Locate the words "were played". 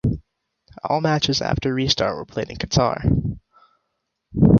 2.17-2.49